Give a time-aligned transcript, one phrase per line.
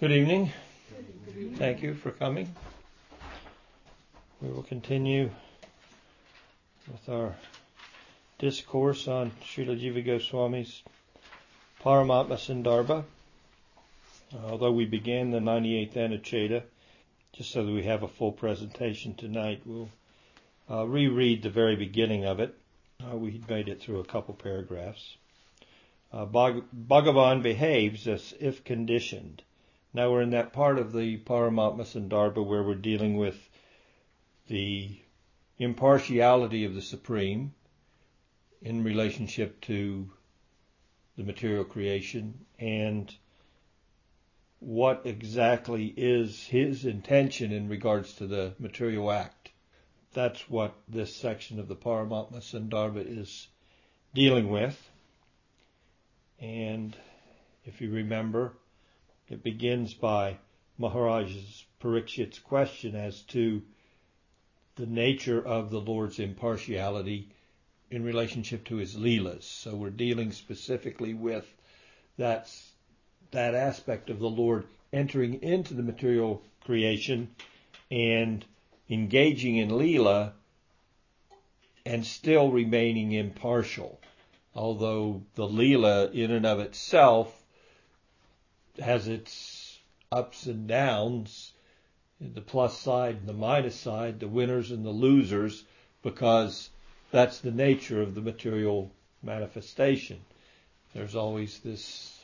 [0.00, 0.50] Good evening.
[1.56, 2.56] Thank you for coming.
[4.40, 5.28] We will continue
[6.90, 7.36] with our
[8.38, 10.82] discourse on Srila Jiva Goswami's
[11.84, 13.04] Paramatma Sandarbha.
[14.42, 16.62] Although we began the 98th Anuccheda,
[17.34, 19.90] just so that we have a full presentation tonight, we'll
[20.70, 22.56] uh, reread the very beginning of it.
[23.04, 25.18] Uh, we made it through a couple paragraphs.
[26.10, 29.42] Uh, Bhagavan behaves as if conditioned
[29.92, 33.48] now we're in that part of the Paramatma Sandarbha where we're dealing with
[34.46, 35.00] the
[35.58, 37.52] impartiality of the Supreme
[38.62, 40.10] in relationship to
[41.16, 43.14] the material creation and
[44.60, 49.50] what exactly is his intention in regards to the material act.
[50.12, 53.48] That's what this section of the Paramatma Sandarbha is
[54.14, 54.90] dealing with.
[56.38, 56.96] And
[57.64, 58.52] if you remember,
[59.30, 60.36] it begins by
[60.76, 63.62] Maharaj's Parikshit's question as to
[64.74, 67.28] the nature of the Lord's impartiality
[67.90, 69.44] in relationship to his leelas.
[69.44, 71.46] So we're dealing specifically with
[72.18, 72.50] that,
[73.30, 77.30] that aspect of the Lord entering into the material creation
[77.90, 78.44] and
[78.88, 80.32] engaging in leela
[81.86, 84.00] and still remaining impartial.
[84.54, 87.39] Although the leela in and of itself
[88.80, 89.78] has its
[90.12, 91.52] ups and downs,
[92.20, 95.64] the plus side and the minus side, the winners and the losers,
[96.02, 96.70] because
[97.10, 98.90] that's the nature of the material
[99.22, 100.20] manifestation.
[100.94, 102.20] There's always this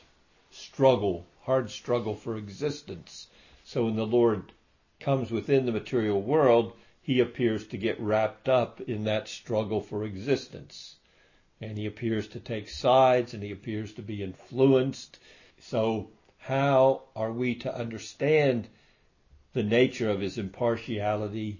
[0.51, 3.27] struggle, hard struggle for existence.
[3.63, 4.51] So when the Lord
[4.99, 10.03] comes within the material world, he appears to get wrapped up in that struggle for
[10.03, 10.95] existence.
[11.61, 15.19] And he appears to take sides and he appears to be influenced.
[15.59, 16.09] So
[16.39, 18.67] how are we to understand
[19.53, 21.59] the nature of his impartiality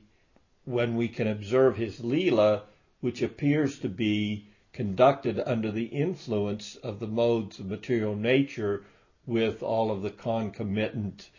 [0.66, 2.61] when we can observe his Leela,
[3.02, 8.83] which appears to be conducted under the influence of the modes of material nature
[9.26, 11.30] with all of the concomitant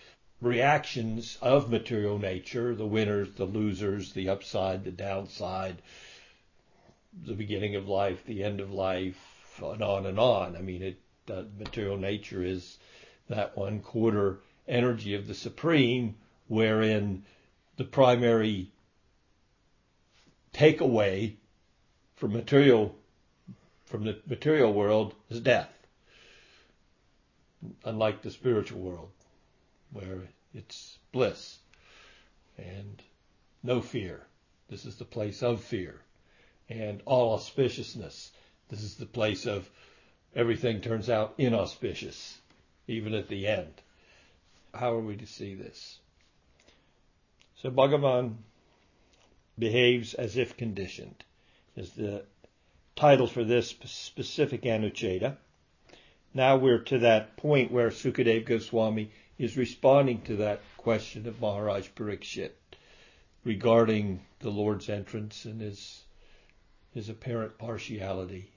[0.41, 5.77] reactions of material nature, the winners, the losers, the upside, the downside,
[7.25, 10.57] the beginning of life, the end of life, and on and on.
[10.57, 11.01] I mean, it,
[11.31, 12.79] uh, material nature is
[13.29, 16.17] that one quarter energy of the supreme,
[16.49, 17.25] wherein
[17.77, 18.71] the primary
[20.53, 21.35] takeaway
[22.17, 22.95] from material
[23.87, 25.71] from the material world is death.
[27.85, 29.11] Unlike the spiritual world,
[29.93, 31.59] where it's bliss
[32.59, 33.03] and
[33.63, 34.27] no fear.
[34.69, 36.01] This is the place of fear
[36.69, 38.31] and all auspiciousness.
[38.69, 39.69] This is the place of
[40.35, 42.38] everything turns out inauspicious
[42.89, 43.73] even at the end.
[44.75, 45.99] How are we to see this?
[47.57, 48.37] So Bhagavan
[49.59, 51.25] behaves as if conditioned,
[51.77, 52.25] is the
[52.97, 55.37] title for this specific Anuccheda.
[56.35, 61.89] Now we're to that point where Sukadev Goswami is responding to that question of Maharaj
[61.95, 62.51] Parikshit
[63.45, 66.03] regarding the Lord's entrance and his
[66.95, 68.51] his apparent partiality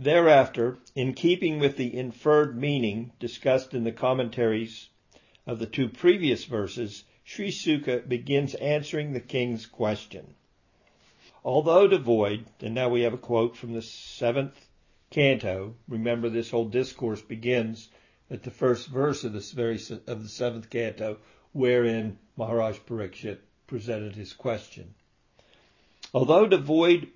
[0.00, 4.90] Thereafter, in keeping with the inferred meaning discussed in the commentaries
[5.44, 10.34] of the two previous verses, Sri Suka begins answering the king's question.
[11.44, 14.68] Although devoid, and now we have a quote from the seventh
[15.10, 15.74] canto.
[15.88, 17.88] Remember, this whole discourse begins
[18.30, 21.18] at the first verse of this very of the seventh canto,
[21.52, 24.94] wherein Maharaj Parikshit presented his question.
[26.14, 27.08] Although devoid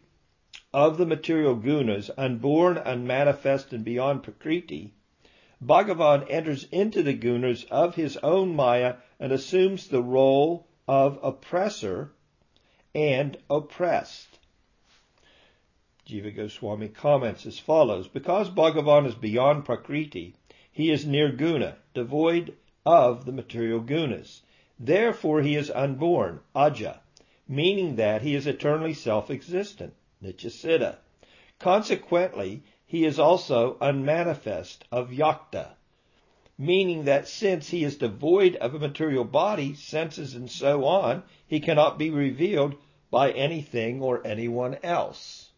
[0.75, 4.95] of the material gunas, unborn, unmanifest, and beyond Prakriti,
[5.63, 12.13] Bhagavan enters into the gunas of his own Maya and assumes the role of oppressor
[12.95, 14.39] and oppressed.
[16.07, 20.35] Jiva Goswami comments as follows Because Bhagavan is beyond Prakriti,
[20.73, 24.41] he is nirguna, devoid of the material gunas.
[24.81, 27.01] Therefore, he is unborn, aja,
[27.47, 29.95] meaning that he is eternally self existent.
[30.23, 30.97] Nityasiddha.
[31.59, 35.71] Consequently, he is also unmanifest avyakta,
[36.59, 41.59] meaning that since he is devoid of a material body, senses, and so on, he
[41.59, 42.75] cannot be revealed
[43.11, 45.49] by anything or anyone else.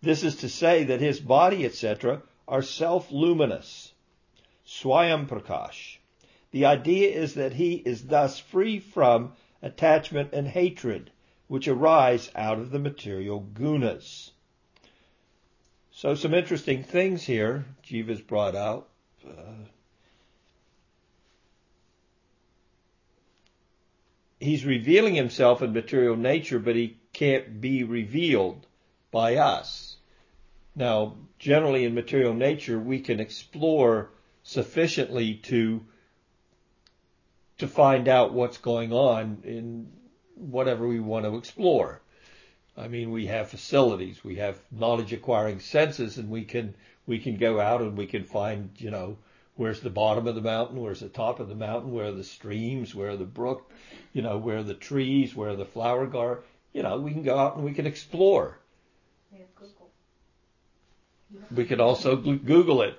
[0.00, 3.92] This is to say that his body, etc., are self-luminous,
[4.66, 5.98] swayam prakash.
[6.50, 11.11] The idea is that he is thus free from attachment and hatred,
[11.52, 14.30] which arise out of the material gunas.
[15.90, 18.88] So some interesting things here Jiva's brought out.
[19.22, 19.66] Uh,
[24.40, 28.66] he's revealing himself in material nature, but he can't be revealed
[29.10, 29.98] by us.
[30.74, 34.08] Now, generally in material nature, we can explore
[34.42, 35.84] sufficiently to
[37.58, 39.92] to find out what's going on in
[40.36, 42.00] whatever we want to explore.
[42.76, 46.74] I mean, we have facilities, we have knowledge acquiring senses, and we can
[47.06, 49.18] we can go out and we can find, you know,
[49.56, 52.24] where's the bottom of the mountain, where's the top of the mountain, where are the
[52.24, 53.70] streams, where are the brook,
[54.12, 56.44] you know, where are the trees, where are the flower garden.
[56.72, 58.58] You know, we can go out and we can explore.
[61.54, 62.98] We could also Google it.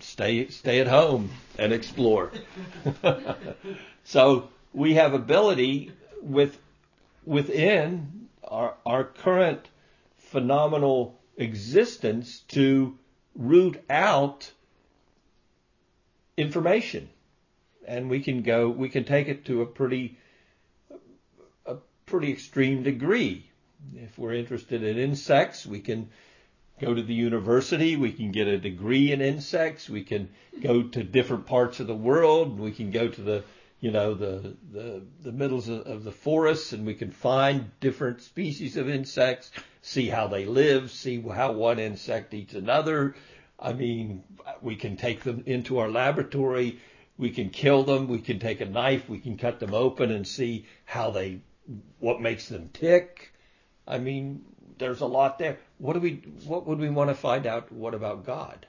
[0.00, 2.32] Stay stay at home and explore.
[4.04, 5.92] so we have ability
[6.22, 6.58] with
[7.28, 9.68] within our our current
[10.16, 12.96] phenomenal existence to
[13.34, 14.50] root out
[16.36, 17.08] information,
[17.86, 20.18] and we can go we can take it to a pretty
[21.66, 21.76] a
[22.06, 23.50] pretty extreme degree.
[23.94, 26.08] If we're interested in insects, we can
[26.80, 30.30] go to the university, we can get a degree in insects, we can
[30.62, 33.44] go to different parts of the world, we can go to the
[33.80, 38.22] you know the the the middles of, of the forests and we can find different
[38.22, 39.50] species of insects,
[39.82, 43.14] see how they live, see how one insect eats another.
[43.58, 44.22] I mean,
[44.62, 46.78] we can take them into our laboratory,
[47.16, 50.26] we can kill them, we can take a knife, we can cut them open and
[50.26, 51.40] see how they
[51.98, 53.32] what makes them tick.
[53.86, 54.44] I mean,
[54.78, 55.58] there's a lot there.
[55.78, 57.72] What do we, what would we want to find out?
[57.72, 58.66] What about God?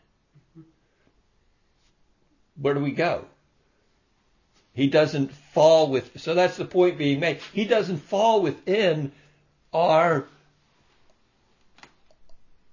[2.56, 3.26] Where do we go?
[4.80, 7.40] He doesn't fall with, so that's the point being made.
[7.54, 9.12] He doesn't fall within
[9.74, 10.28] our,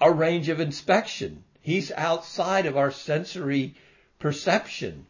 [0.01, 1.45] our range of inspection.
[1.61, 3.75] He's outside of our sensory
[4.19, 5.07] perception.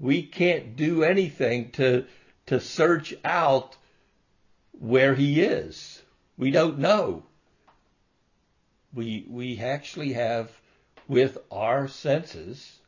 [0.00, 2.06] We can't do anything to,
[2.46, 3.76] to search out
[4.72, 6.02] where he is.
[6.38, 7.24] We don't know
[8.96, 10.50] we we actually have
[11.06, 12.78] with our senses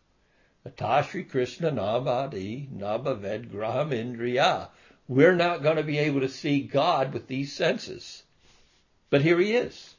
[0.68, 4.68] Atashri Krishna Nabadi Nabaved Graham Indriya.
[5.06, 8.22] We're not going to be able to see God with these senses.
[9.10, 9.94] But here he is.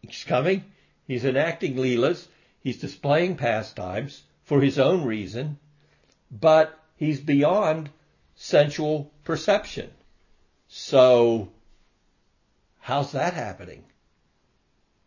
[0.00, 0.64] He's coming.
[1.06, 2.26] He's enacting Leelas.
[2.60, 5.58] He's displaying pastimes for his own reason.
[6.30, 7.90] But he's beyond
[8.36, 9.90] sensual perception.
[10.68, 11.50] So,
[12.80, 13.84] how's that happening?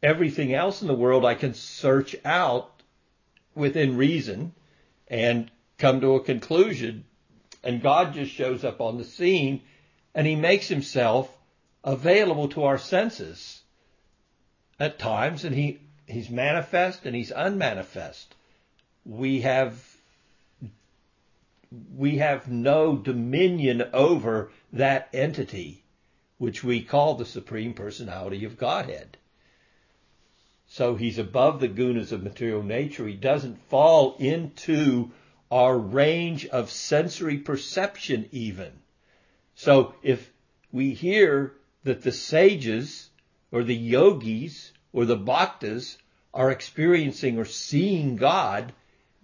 [0.06, 2.70] everything else in the world I can search out
[3.56, 4.54] within reason
[5.08, 7.06] and come to a conclusion.
[7.64, 9.62] And God just shows up on the scene
[10.14, 11.36] and he makes himself
[11.84, 13.62] available to our senses
[14.80, 18.36] at times and he, he's manifest and he's unmanifest.
[19.06, 19.98] We have,
[21.96, 25.84] we have no dominion over that entity,
[26.38, 29.18] which we call the Supreme Personality of Godhead.
[30.76, 33.08] So he's above the gunas of material nature.
[33.08, 35.10] He doesn't fall into
[35.50, 38.74] our range of sensory perception even.
[39.56, 40.30] So if
[40.74, 41.54] we hear
[41.86, 43.10] that the sages
[43.54, 45.96] or the yogis or the bhaktas
[46.34, 48.74] are experiencing or seeing God,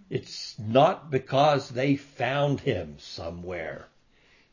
[0.10, 3.90] it's not because they found him somewhere.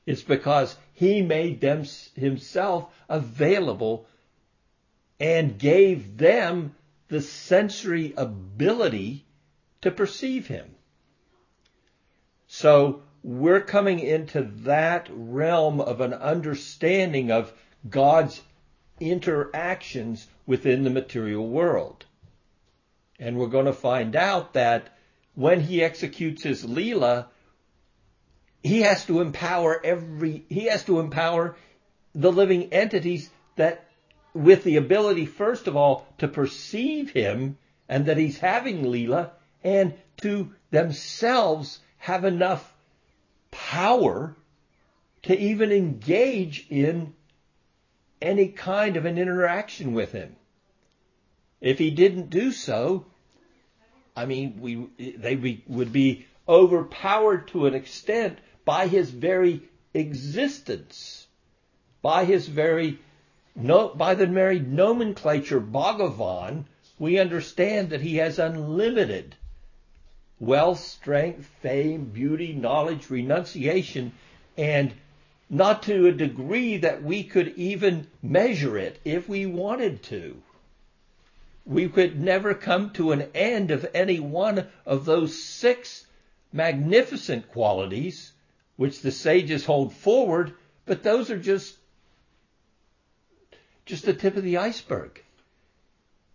[0.05, 1.85] It's because he made them
[2.17, 4.09] himself available
[5.21, 6.75] and gave them
[7.09, 9.25] the sensory ability
[9.81, 10.75] to perceive him.
[12.47, 17.53] So we're coming into that realm of an understanding of
[17.89, 18.41] God's
[19.01, 22.05] interactions within the material world.
[23.19, 24.97] And we're going to find out that
[25.35, 27.27] when he executes his Leela,
[28.63, 31.57] he has to empower every, he has to empower
[32.15, 33.88] the living entities that
[34.39, 39.31] with the ability, first of all, to perceive him and that he's having Leela
[39.65, 42.73] and to themselves have enough
[43.51, 44.37] power
[45.23, 47.15] to even engage in
[48.23, 50.37] any kind of an interaction with him.
[51.61, 53.07] If he didn't do so,
[54.15, 59.63] I mean, we, they be, would be overpowered to an extent by his very
[59.95, 61.27] existence,
[62.03, 63.01] by his very
[63.61, 66.65] no, by the very nomenclature Bhagavan,
[66.99, 69.35] we understand that he has unlimited
[70.41, 74.13] wealth, strength, fame, beauty, knowledge, renunciation,
[74.57, 74.93] and
[75.51, 80.41] not to a degree that we could even measure it if we wanted to.
[81.67, 86.07] we could never come to an end of any one of those six
[86.53, 88.33] magnificent qualities
[88.77, 90.55] which the sages hold forward,
[90.87, 91.77] but those are just
[93.89, 95.23] just the tip of the iceberg.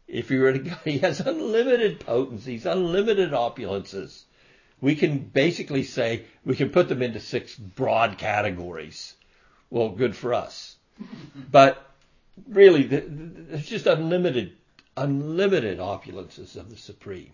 [0.08, 4.24] If you were to go, he has unlimited potencies, unlimited opulences.
[4.82, 9.14] We can basically say we can put them into six broad categories.
[9.70, 10.76] Well, good for us.
[11.52, 11.90] but
[12.50, 14.54] really, there's just unlimited,
[14.98, 17.32] unlimited opulences of the Supreme.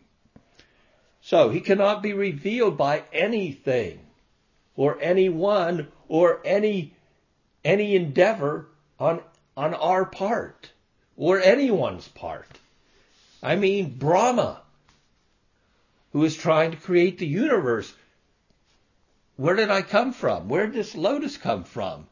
[1.22, 4.00] So he cannot be revealed by anything
[4.76, 6.94] or anyone or any
[7.64, 8.68] any endeavor
[9.00, 9.22] on
[9.60, 10.72] on our part
[11.18, 12.48] or anyone's part.
[13.44, 14.62] I mean Brahma,
[16.14, 17.94] who is trying to create the universe.
[19.36, 20.48] Where did I come from?
[20.48, 22.08] Where did this lotus come from?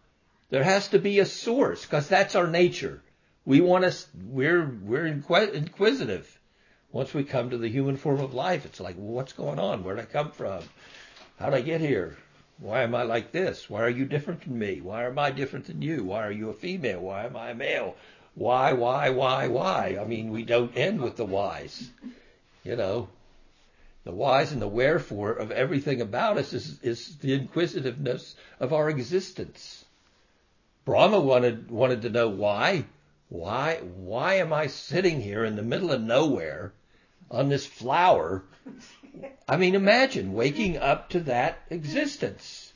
[0.50, 3.02] There has to be a source because that's our nature.
[3.46, 6.40] We want to, we're, we're inquisitive.
[6.92, 9.86] Once we come to the human form of life, it's like, well, what's going on?
[9.86, 10.64] Where did I come from?
[11.40, 12.18] How did I get here?
[12.60, 13.70] Why am I like this?
[13.70, 14.82] Why are you different than me?
[14.82, 16.04] Why am I different than you?
[16.04, 17.02] Why are you a female?
[17.02, 17.96] Why am I a male?
[18.34, 19.98] Why, why, why, why?
[20.00, 21.90] I mean, we don't end with the whys.
[22.64, 23.10] You know,
[24.04, 28.90] the whys and the wherefore of everything about us is, is the inquisitiveness of our
[28.90, 29.86] existence.
[30.86, 32.86] Brahma wanted, wanted to know why.
[33.30, 36.74] Why, why am I sitting here in the middle of nowhere
[37.30, 38.44] on this flower
[39.48, 42.74] I mean, imagine waking up to that existence.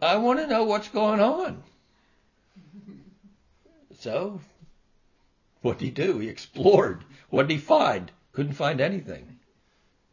[0.00, 1.62] I want to know what's going on.
[4.00, 4.40] So,
[5.60, 6.18] what did he do?
[6.18, 7.04] He explored.
[7.30, 8.10] What did he find?
[8.32, 9.38] Couldn't find anything.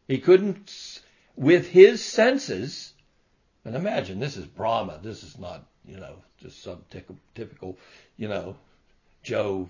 [0.06, 1.00] He couldn't,
[1.36, 2.92] with his senses,
[3.64, 5.00] and imagine this is Brahma.
[5.02, 6.84] This is not, you know, just some
[7.34, 7.78] typical,
[8.16, 8.56] you know,
[9.22, 9.68] Joe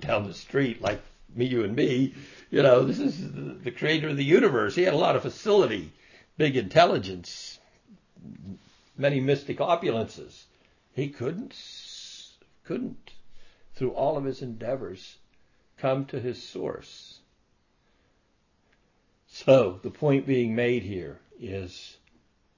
[0.00, 1.02] down the street like
[1.36, 2.14] me, you, and me.
[2.50, 4.74] You know, this is the creator of the universe.
[4.74, 5.92] He had a lot of facility,
[6.36, 7.58] big intelligence,
[8.96, 10.44] many mystic opulences.
[10.94, 11.54] He couldn't,
[12.64, 13.12] couldn't,
[13.74, 15.16] through all of his endeavors,
[15.78, 17.20] come to his source.
[19.26, 21.96] So the point being made here is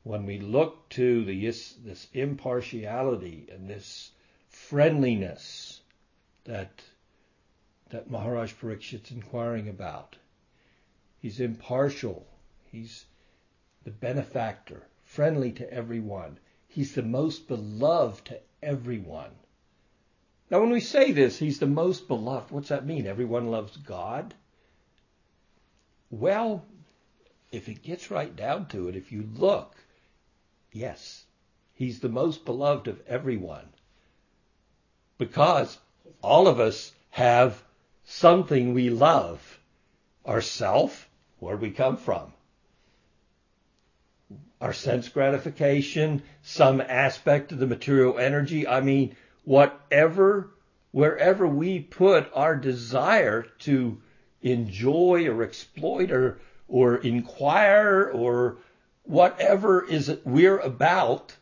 [0.02, 4.11] when we look to the, this impartiality and this
[4.50, 5.81] friendliness
[6.45, 6.83] that
[7.95, 10.17] that Maharaj Parikshit's inquiring about.
[11.21, 12.27] He's impartial.
[12.73, 13.07] He's
[13.85, 16.41] the benefactor, friendly to everyone.
[16.67, 19.31] He's the most beloved to everyone.
[20.51, 23.07] Now, when we say this, he's the most beloved, what's that mean?
[23.07, 24.35] Everyone loves God?
[26.11, 26.65] Well,
[27.53, 29.77] if it gets right down to it, if you look,
[30.73, 31.27] yes,
[31.75, 33.69] he's the most beloved of everyone.
[35.17, 35.79] Because
[36.23, 37.63] all of us have
[38.04, 39.61] something we love.
[40.26, 41.08] Ourself,
[41.38, 42.32] where we come from.
[44.61, 48.66] Our sense gratification, some aspect of the material energy.
[48.66, 50.50] I mean, whatever,
[50.92, 54.00] wherever we put our desire to
[54.40, 58.58] enjoy or exploit or, or inquire or
[59.02, 61.37] whatever is it we're about,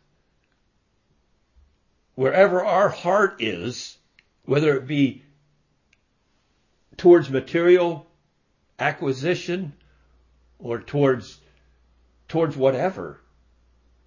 [2.15, 3.97] wherever our heart is,
[4.45, 5.23] whether it be
[6.97, 8.07] towards material
[8.79, 9.73] acquisition
[10.59, 11.39] or towards
[12.29, 13.21] towards whatever.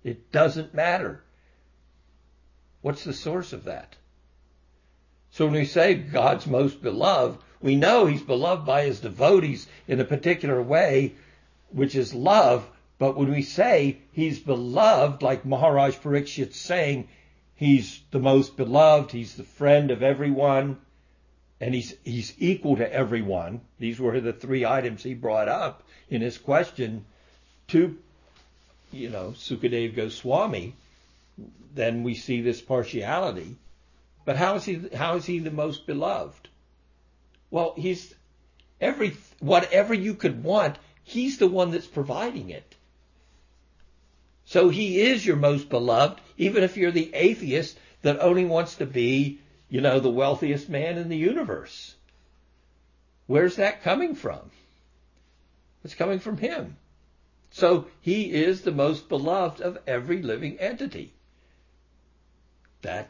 [0.04, 1.24] It doesn't matter.
[2.82, 3.96] What's the source of that?
[5.32, 10.00] So when we say God's most beloved, we know he's beloved by his devotees in
[10.00, 11.16] a particular way,
[11.70, 12.68] which is love.
[12.98, 17.08] But when we say he's beloved, like Maharaj Parikshit's saying,
[17.56, 20.78] he's the most beloved, he's the friend of everyone,
[21.62, 23.62] and he's he's equal to everyone.
[23.80, 27.06] These were the three items he brought up in his question
[27.70, 27.98] to,
[28.92, 30.76] you know, Sukadev Goswami.
[31.74, 33.56] Then we see this partiality.
[34.26, 34.90] But how is he?
[34.94, 36.50] How is he the most beloved?
[37.52, 38.14] Well, he's
[38.82, 40.78] every whatever you could want.
[41.04, 42.76] He's the one that's providing it.
[44.46, 48.86] So he is your most beloved, even if you're the atheist that only wants to
[48.86, 51.96] be you know, the wealthiest man in the universe.
[53.28, 54.52] Where's that coming from?
[55.84, 56.78] It's coming from him.
[57.52, 61.14] So he is the most beloved of every living entity.
[62.82, 63.10] That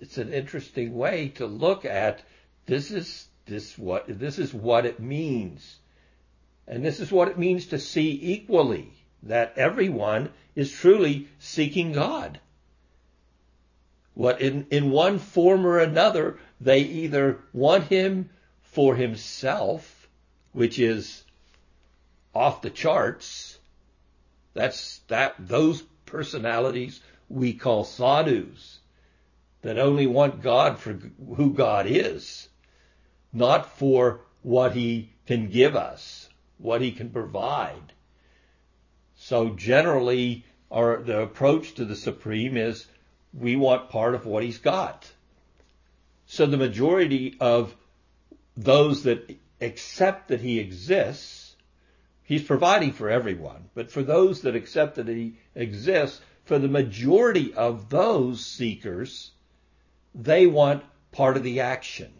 [0.00, 2.22] it's an interesting way to look at
[2.66, 5.78] this is this what this is what it means.
[6.66, 8.92] And this is what it means to see equally
[9.22, 12.40] that everyone is truly seeking God.
[14.18, 18.30] What in, in one form or another, they either want him
[18.62, 20.08] for himself,
[20.50, 21.22] which is
[22.34, 23.60] off the charts.
[24.54, 28.80] That's that those personalities we call sadhus
[29.62, 30.98] that only want God for
[31.36, 32.48] who God is,
[33.32, 37.92] not for what he can give us, what he can provide.
[39.14, 42.88] So generally our the approach to the supreme is
[43.32, 45.10] we want part of what he's got.
[46.26, 47.74] So the majority of
[48.56, 51.54] those that accept that he exists,
[52.24, 53.70] he's providing for everyone.
[53.74, 59.30] But for those that accept that he exists, for the majority of those seekers,
[60.14, 60.82] they want
[61.12, 62.12] part of the action.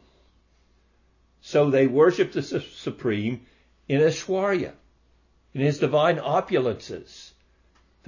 [1.40, 3.46] So they worship the Supreme
[3.88, 4.72] in Aishwarya,
[5.54, 7.32] in his divine opulences.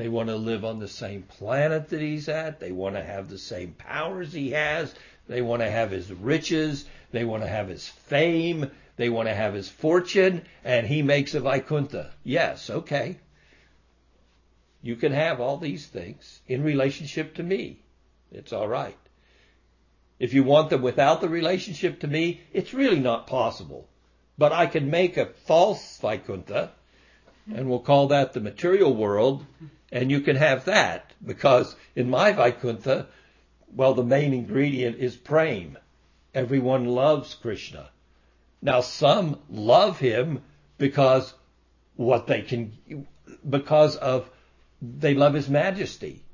[0.00, 2.58] They want to live on the same planet that he's at.
[2.58, 4.94] They want to have the same powers he has.
[5.28, 6.86] They want to have his riches.
[7.12, 8.70] They want to have his fame.
[8.96, 10.46] They want to have his fortune.
[10.64, 12.12] And he makes a Vaikuntha.
[12.24, 13.18] Yes, okay.
[14.80, 17.80] You can have all these things in relationship to me.
[18.32, 18.96] It's all right.
[20.18, 23.86] If you want them without the relationship to me, it's really not possible.
[24.38, 26.70] But I can make a false Vaikuntha,
[27.54, 29.44] and we'll call that the material world,
[29.92, 33.08] and you can have that because in my Vaikuntha,
[33.74, 35.78] well, the main ingredient is prem.
[36.34, 37.90] Everyone loves Krishna.
[38.62, 40.42] Now some love him
[40.78, 41.32] because
[41.96, 43.06] what they can,
[43.48, 44.30] because of,
[44.80, 46.24] they love his majesty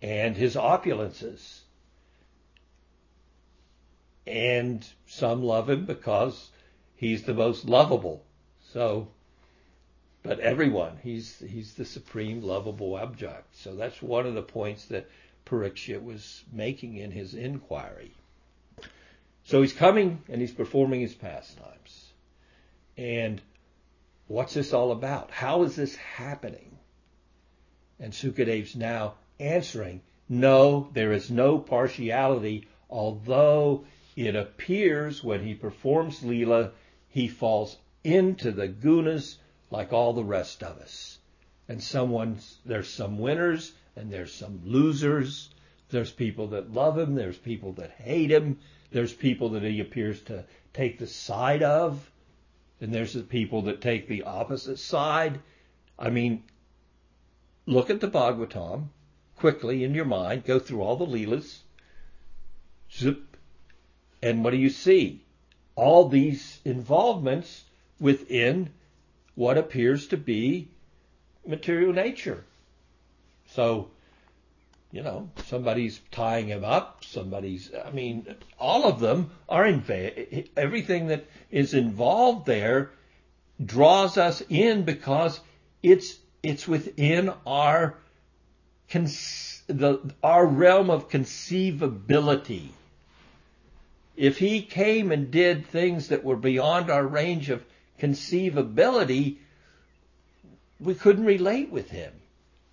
[0.00, 1.60] and his opulences.
[4.26, 6.50] And some love him because
[6.94, 8.24] he's the most lovable.
[8.72, 9.08] So
[10.22, 10.98] but everyone.
[11.02, 13.56] He's he's the supreme lovable object.
[13.56, 15.08] So that's one of the points that
[15.46, 18.12] Parikshit was making in his inquiry.
[19.44, 22.12] So he's coming and he's performing his pastimes.
[22.96, 23.40] And
[24.28, 25.30] what's this all about?
[25.30, 26.78] How is this happening?
[27.98, 36.20] And Sukadev's now answering, no, there is no partiality, although it appears when he performs
[36.20, 36.70] Leela,
[37.08, 39.36] he falls into the gunas
[39.72, 41.18] like all the rest of us.
[41.66, 45.48] And someone's, there's some winners and there's some losers.
[45.88, 47.14] There's people that love him.
[47.14, 48.58] There's people that hate him.
[48.92, 52.10] There's people that he appears to take the side of.
[52.82, 55.40] And there's the people that take the opposite side.
[55.98, 56.44] I mean,
[57.64, 58.88] look at the Bhagavatam
[59.36, 60.44] quickly in your mind.
[60.44, 61.60] Go through all the Leelas.
[62.92, 63.38] Zip.
[64.22, 65.24] And what do you see?
[65.76, 67.64] All these involvements
[67.98, 68.68] within
[69.34, 70.68] what appears to be
[71.46, 72.44] material nature.
[73.48, 73.90] So,
[74.90, 78.26] you know, somebody's tying him up, somebody's, I mean,
[78.58, 79.82] all of them are in,
[80.56, 82.90] everything that is involved there
[83.64, 85.40] draws us in because
[85.82, 87.94] it's, it's within our,
[89.66, 92.68] the, our realm of conceivability.
[94.14, 97.64] If he came and did things that were beyond our range of
[98.02, 99.36] conceivability,
[100.80, 102.12] we couldn't relate with him.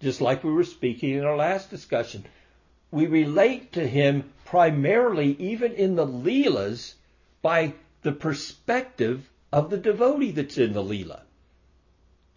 [0.01, 2.25] Just like we were speaking in our last discussion.
[2.89, 6.95] We relate to him primarily, even in the Leelas,
[7.41, 11.21] by the perspective of the devotee that's in the Leela.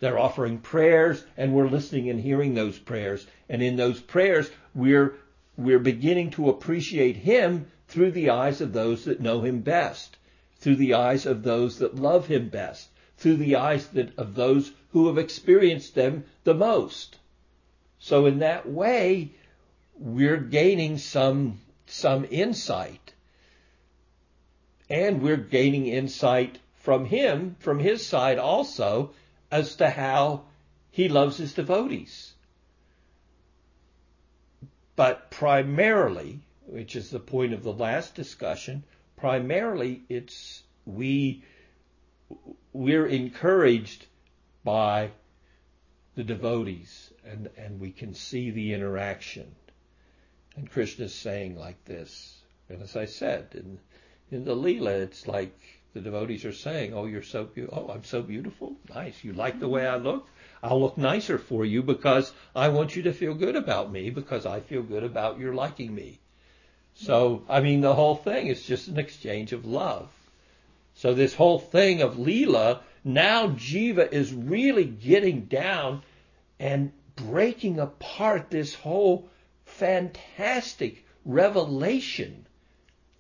[0.01, 3.27] They're offering prayers and we're listening and hearing those prayers.
[3.49, 5.15] And in those prayers, we're,
[5.57, 10.17] we're beginning to appreciate him through the eyes of those that know him best
[10.63, 14.73] through the eyes of those that love him best, through the eyes that, of those
[14.93, 17.19] who have experienced them the most.
[17.99, 19.33] So in that way,
[19.99, 23.13] we're gaining some, some insight.
[24.89, 29.15] And we're gaining insight from him, from his side also,
[29.51, 30.45] as to how
[30.93, 32.35] he loves his devotees.
[34.95, 38.85] But primarily, which is the point of the last discussion,
[39.23, 41.45] primarily it's we
[42.73, 44.05] we're encouraged
[44.65, 45.13] by
[46.17, 49.55] the devotees and, and we can see the interaction.
[50.57, 52.37] And Krishna's saying like this.
[52.69, 53.79] And as I said, in,
[54.33, 55.57] in the Leela, it's like
[55.95, 57.87] the devotees are saying, oh, you're so beautiful.
[57.89, 58.75] Oh, I'm so beautiful.
[58.93, 59.23] Nice.
[59.23, 60.27] You like the way I look?
[60.65, 64.47] I'll look nicer for you because I want you to feel good about me because
[64.47, 66.19] I feel good about your liking me.
[67.03, 70.09] So, I mean, the whole thing is just an exchange of love.
[70.95, 76.03] So this whole thing of Leela, now Jiva is really getting down
[76.61, 79.29] and breaking apart this whole
[79.65, 82.47] fantastic revelation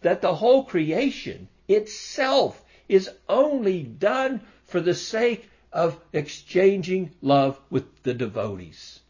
[0.02, 8.02] that the whole creation itself is only done for the sake of exchanging love with
[8.04, 9.00] the devotees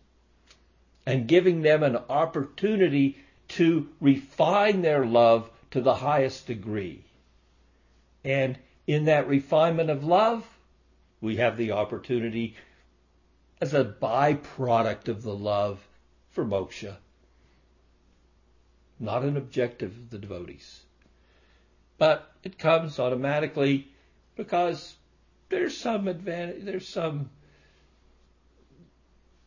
[1.04, 3.18] and giving them an opportunity
[3.56, 7.04] to refine their love to the highest degree.
[8.24, 10.46] And in that refinement of love,
[11.20, 12.56] we have the opportunity
[13.60, 15.86] as a byproduct of the love
[16.30, 16.96] for moksha,
[18.98, 20.82] not an objective of the devotees.
[21.98, 23.88] But it comes automatically
[24.34, 24.96] because
[25.48, 27.30] there's some advantage, there's some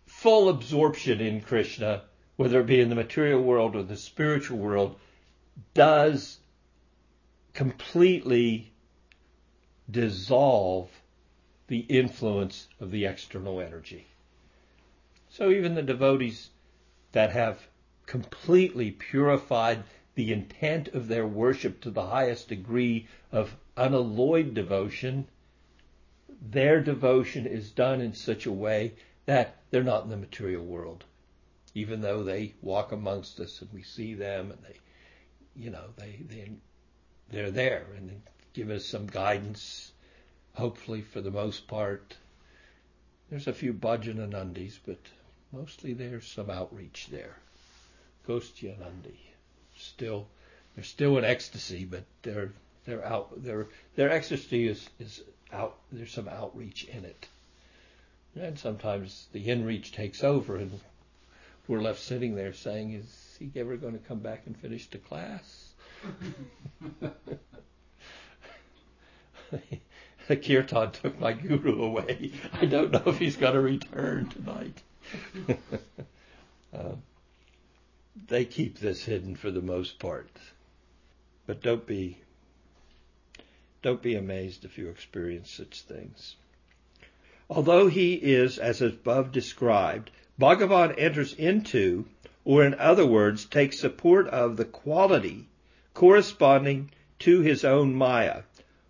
[0.06, 2.04] full absorption in Krishna,
[2.38, 4.96] whether it be in the material world or the spiritual world,
[5.74, 6.40] does
[7.54, 8.72] completely
[9.90, 10.90] dissolve
[11.68, 14.06] the influence of the external energy.
[15.30, 16.50] So even the devotees
[17.12, 17.68] that have
[18.06, 19.84] completely purified
[20.16, 25.28] the intent of their worship to the highest degree of unalloyed devotion,
[26.42, 28.94] their devotion is done in such a way
[29.26, 31.04] that they're not in the material world.
[31.76, 34.80] Even though they walk amongst us and we see them and they,
[35.62, 36.50] you know, they, they,
[37.30, 38.18] they're there and they
[38.54, 39.92] give us some guidance,
[40.54, 42.16] hopefully for the most part.
[43.30, 45.00] There's a few bhajananandis, but
[45.52, 47.36] mostly there's some outreach there.
[48.26, 49.18] Gostyanandi.
[49.76, 50.28] Still,
[50.76, 52.54] they're still in ecstasy, but they're,
[52.86, 57.28] they're out, their, their ecstasy is, is out, there's some outreach in it.
[58.36, 60.80] And sometimes the inreach takes over and
[61.68, 64.98] we're left sitting there saying, is he ever going to come back and finish the
[64.98, 65.74] class?
[70.28, 72.32] the kirtan took my guru away.
[72.54, 74.82] I don't know if he's going to return tonight.
[76.74, 76.96] uh,
[78.28, 80.30] they keep this hidden for the most part.
[81.48, 82.18] But don't be
[83.82, 86.36] don't be amazed if you experience such things.
[87.48, 92.06] Although he is, as above described, Bhagavan enters into,
[92.44, 95.48] or in other words, takes support of the quality
[95.94, 98.44] corresponding to his own Maya,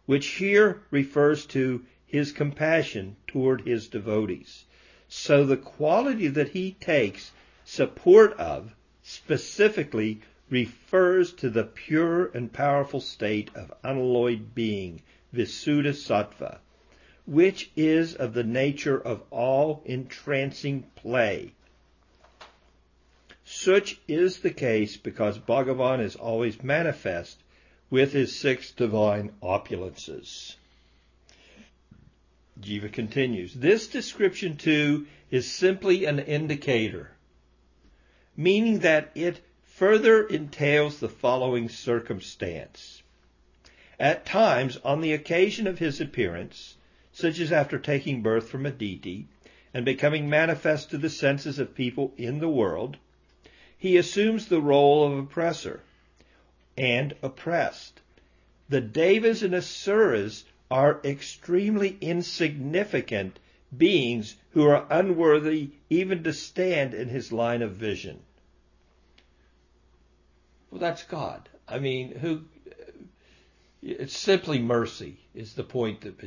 [0.07, 4.65] which here refers to his compassion toward his devotees.
[5.07, 7.31] So the quality that he takes
[7.63, 16.57] support of specifically refers to the pure and powerful state of unalloyed being, Visuddha Sattva,
[17.25, 21.51] which is of the nature of all entrancing play.
[23.43, 27.37] Such is the case because Bhagavan is always manifest
[27.89, 30.55] with his six divine opulences.
[32.59, 33.53] Jiva continues.
[33.53, 37.11] This description too is simply an indicator,
[38.35, 43.03] meaning that it further entails the following circumstance.
[43.99, 46.77] At times, on the occasion of his appearance,
[47.15, 49.25] such as after taking birth from a deity
[49.73, 52.97] and becoming manifest to the senses of people in the world,
[53.77, 55.79] he assumes the role of oppressor
[56.77, 58.01] and oppressed.
[58.67, 63.39] The Devas and Asuras are extremely insignificant
[63.75, 68.19] beings who are unworthy even to stand in his line of vision.
[70.69, 71.47] Well, that's God.
[71.65, 72.41] I mean, who?
[73.81, 76.17] It's simply mercy is the point that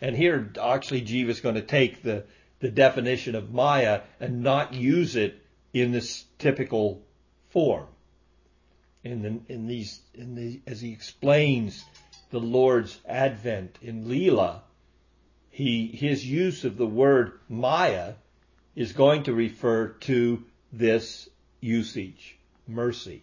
[0.00, 2.24] and here, actually, Jiva is going to take the,
[2.60, 7.02] the definition of Maya and not use it in this typical
[7.50, 7.86] form.
[9.04, 11.84] In, the, in these, in the, as he explains
[12.30, 14.60] the Lord's advent in Leela,
[15.50, 18.14] he, his use of the word Maya
[18.74, 21.28] is going to refer to this
[21.60, 23.22] usage, mercy.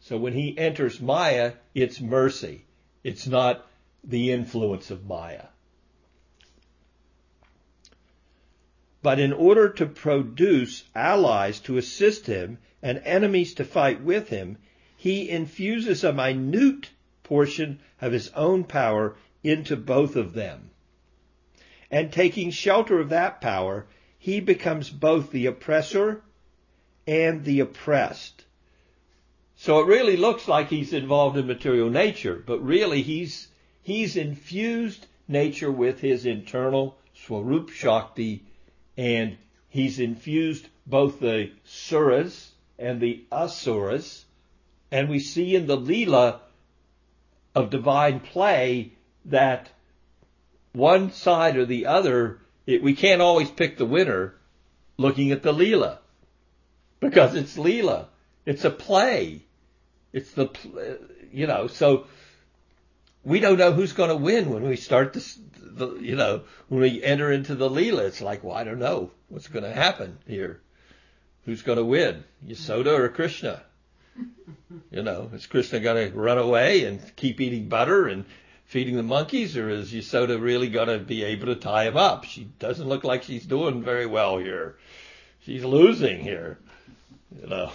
[0.00, 2.64] So when he enters Maya, it's mercy.
[3.04, 3.66] It's not
[4.02, 5.46] the influence of Maya.
[9.00, 14.58] But in order to produce allies to assist him and enemies to fight with him,
[14.96, 16.90] he infuses a minute
[17.22, 20.70] portion of his own power into both of them.
[21.92, 23.86] And taking shelter of that power,
[24.18, 26.22] he becomes both the oppressor
[27.06, 28.44] and the oppressed.
[29.54, 33.48] So it really looks like he's involved in material nature, but really he's,
[33.80, 38.42] he's infused nature with his internal Swarup Shakti
[38.98, 44.24] and he's infused both the suras and the asuras,
[44.90, 46.40] and we see in the Leela
[47.54, 48.92] of divine play
[49.24, 49.70] that
[50.72, 54.34] one side or the other, it, we can't always pick the winner
[54.96, 55.98] looking at the Leela.
[57.00, 58.06] Because it's Leela.
[58.44, 59.42] It's a play.
[60.12, 60.50] It's the,
[61.32, 62.06] you know, so
[63.24, 66.80] we don't know who's going to win when we start this, the, you know, when
[66.80, 68.06] we enter into the Leela.
[68.06, 70.60] It's like, well, I don't know what's going to happen here.
[71.44, 73.62] Who's going to win, Yasoda or Krishna?
[74.90, 78.24] You know, is Krishna going to run away and keep eating butter and
[78.66, 82.24] feeding the monkeys, or is Yasoda really going to be able to tie him up?
[82.24, 84.76] She doesn't look like she's doing very well here.
[85.40, 86.58] She's losing here,
[87.40, 87.72] you know.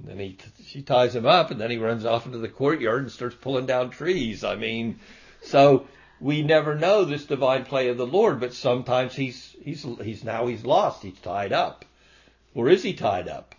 [0.00, 3.02] And then he, she ties him up, and then he runs off into the courtyard
[3.02, 4.44] and starts pulling down trees.
[4.44, 4.98] I mean,
[5.42, 5.86] so
[6.20, 10.46] we never know this divine play of the Lord, but sometimes he's he's he's now
[10.46, 11.02] he's lost.
[11.02, 11.84] He's tied up,
[12.54, 13.54] or is he tied up?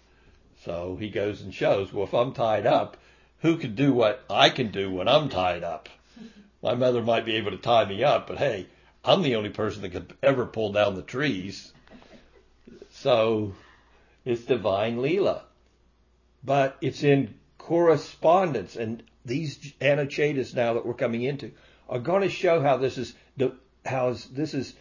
[0.66, 1.94] So he goes and shows.
[1.94, 2.98] Well, if I'm tied up,
[3.42, 5.90] who can do what I can do when I'm tied up?
[6.64, 8.66] My mother might be able to tie me up, but hey,
[9.06, 11.72] I'm the only person that could ever pull down the trees.
[12.92, 13.54] So
[14.26, 15.42] it's divine Leela
[16.44, 18.76] but it's in correspondence.
[18.76, 21.52] And these Anucchedas now that we're coming into
[21.90, 23.14] are going to show how this is
[23.86, 24.74] how this is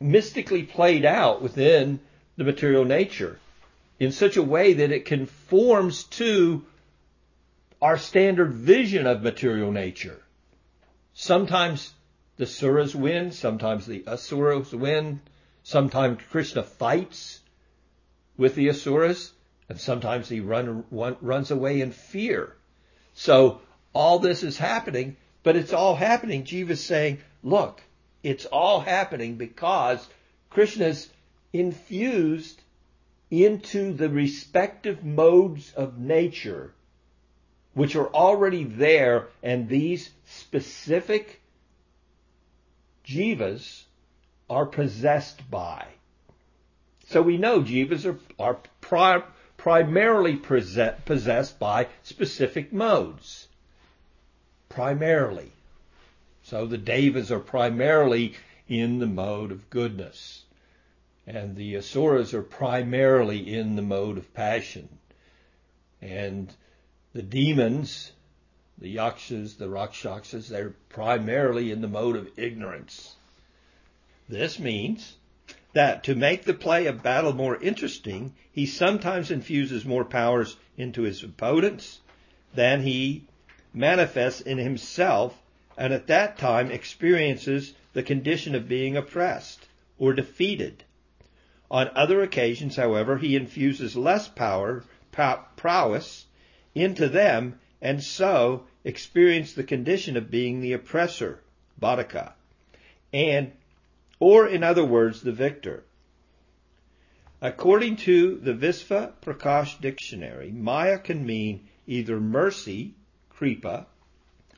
[0.00, 2.00] mystically played out within
[2.36, 3.38] the material nature
[3.98, 6.64] in such a way that it conforms to
[7.80, 10.22] our standard vision of material nature.
[11.14, 11.92] Sometimes
[12.36, 15.20] the suras win, sometimes the asuras win,
[15.62, 17.40] sometimes Krishna fights
[18.36, 19.32] with the asuras,
[19.68, 22.54] and sometimes he run, run, runs away in fear.
[23.14, 23.60] So
[23.92, 26.44] all this is happening, but it's all happening.
[26.44, 27.82] Jiva's saying, look,
[28.22, 30.06] it's all happening because
[30.50, 31.08] Krishna's
[31.52, 32.60] infused
[33.30, 36.72] into the respective modes of nature,
[37.74, 41.40] which are already there, and these specific
[43.04, 43.82] jivas
[44.48, 45.86] are possessed by.
[47.08, 48.58] So we know jivas are, are
[49.56, 53.48] primarily possessed by specific modes.
[54.68, 55.52] Primarily.
[56.42, 58.34] So the devas are primarily
[58.68, 60.44] in the mode of goodness.
[61.26, 64.88] And the asuras are primarily in the mode of passion.
[66.00, 66.52] And
[67.14, 68.12] the demons,
[68.78, 73.16] the yakshas, the rakshasas, they're primarily in the mode of ignorance.
[74.28, 75.16] This means
[75.76, 81.02] that to make the play of battle more interesting, he sometimes infuses more powers into
[81.02, 82.00] his opponents
[82.54, 83.22] than he
[83.74, 85.38] manifests in himself,
[85.76, 90.82] and at that time experiences the condition of being oppressed or defeated.
[91.70, 96.24] On other occasions, however, he infuses less power, prowess
[96.74, 101.42] into them, and so experience the condition of being the oppressor,
[101.78, 102.32] Badhaka,
[103.12, 103.52] and
[104.18, 105.84] or in other words, the victor.
[107.40, 112.94] According to the Visva Prakash dictionary, Maya can mean either mercy,
[113.28, 113.86] kripa,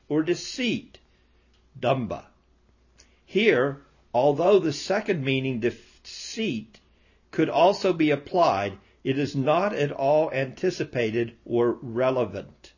[0.09, 0.99] or deceit,
[1.79, 2.25] dambha.
[3.27, 3.83] Here,
[4.15, 6.81] although the second meaning, deceit,
[7.31, 12.73] could also be applied, it is not at all anticipated or relevant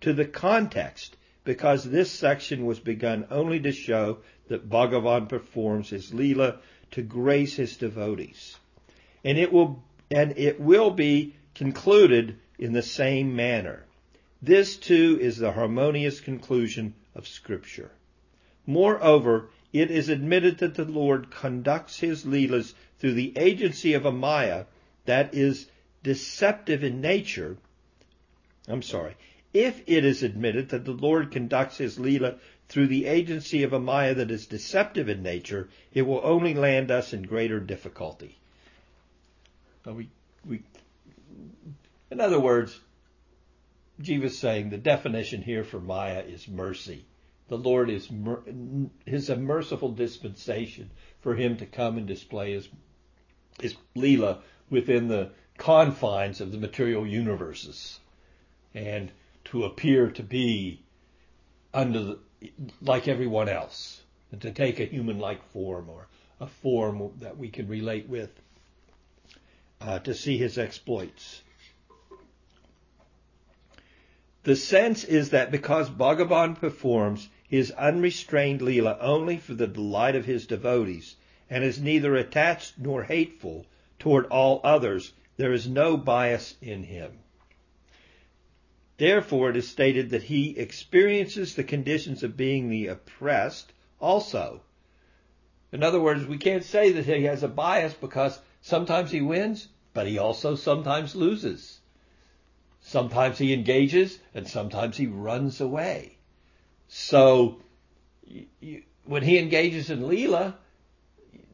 [0.00, 6.10] to the context because this section was begun only to show that Bhagavan performs his
[6.10, 6.58] Leela
[6.90, 8.56] to grace his devotees.
[9.24, 13.84] And it will, and it will be concluded in the same manner.
[14.40, 17.90] This too is the harmonious conclusion of scripture.
[18.66, 24.12] Moreover, it is admitted that the Lord conducts his Leelas through the agency of a
[24.12, 24.64] Maya
[25.04, 25.66] that is
[26.02, 27.56] deceptive in nature.
[28.68, 29.16] I'm sorry.
[29.52, 33.80] If it is admitted that the Lord conducts his Leela through the agency of a
[33.80, 38.38] Maya that is deceptive in nature, it will only land us in greater difficulty.
[39.84, 40.10] So we,
[40.46, 40.62] we,
[42.10, 42.78] in other words,
[44.00, 47.04] Jiva's saying the definition here for Maya is mercy.
[47.48, 48.08] The Lord is,
[49.06, 52.68] his a merciful dispensation for him to come and display his,
[53.60, 57.98] his Leela within the confines of the material universes
[58.74, 59.10] and
[59.46, 60.82] to appear to be
[61.72, 62.18] under the,
[62.80, 66.08] like everyone else, and to take a human-like form or
[66.40, 68.30] a form that we can relate with
[69.80, 71.42] uh, to see his exploits.
[74.44, 80.24] The sense is that because Bhagavan performs his unrestrained Leela only for the delight of
[80.24, 81.16] his devotees
[81.50, 83.66] and is neither attached nor hateful
[83.98, 87.18] toward all others, there is no bias in him.
[88.98, 94.62] Therefore, it is stated that he experiences the conditions of being the oppressed also.
[95.70, 99.68] In other words, we can't say that he has a bias because sometimes he wins,
[99.94, 101.78] but he also sometimes loses.
[102.80, 106.16] Sometimes he engages and sometimes he runs away.
[106.88, 107.60] So
[108.24, 110.54] you, when he engages in Leela,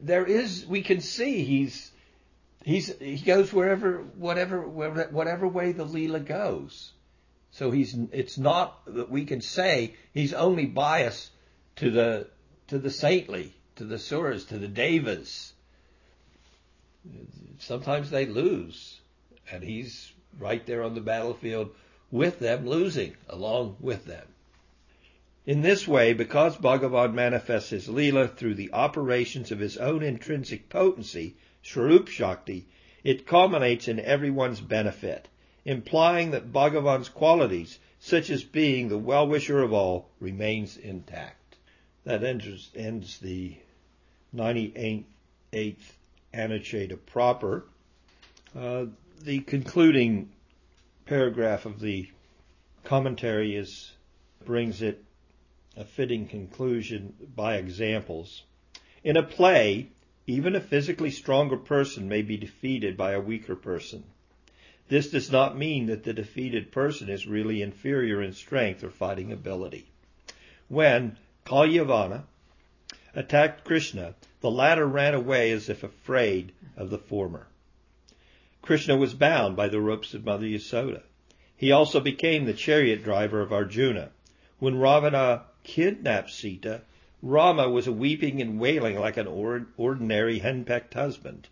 [0.01, 1.91] there is we can see he's
[2.63, 6.93] he's he goes wherever whatever whatever way the Leela goes.
[7.55, 11.31] So he's it's not that we can say he's only biased
[11.77, 12.27] to the
[12.67, 15.53] to the saintly, to the suras, to the devas.
[17.59, 18.99] Sometimes they lose,
[19.49, 21.73] and he's right there on the battlefield
[22.11, 24.27] with them, losing along with them.
[25.45, 30.67] In this way, because Bhagavan manifests his Leela through the operations of his own intrinsic
[30.67, 32.65] potency, Swarup Shakti,
[33.05, 35.29] it culminates in everyone's benefit,
[35.65, 41.57] implying that Bhagavan's qualities, such as being the well-wisher of all, remains intact.
[42.03, 43.57] That ends, ends the
[44.35, 45.05] 98th
[46.33, 47.65] Anuccheda proper.
[48.55, 48.85] Uh,
[49.21, 50.29] the concluding
[51.05, 52.09] paragraph of the
[52.83, 53.91] commentary is
[54.45, 55.03] brings it
[55.75, 58.43] a fitting conclusion by examples.
[59.03, 59.89] In a play,
[60.27, 64.03] even a physically stronger person may be defeated by a weaker person.
[64.87, 69.31] This does not mean that the defeated person is really inferior in strength or fighting
[69.31, 69.87] ability.
[70.67, 72.25] When Kalyavana
[73.15, 77.47] attacked Krishna, the latter ran away as if afraid of the former.
[78.61, 81.01] Krishna was bound by the ropes of Mother Yasoda.
[81.57, 84.11] He also became the chariot driver of Arjuna.
[84.59, 86.81] When Ravana kidnapped Sita,
[87.23, 89.25] Rama was weeping and wailing like an
[89.77, 91.47] ordinary henpecked husband.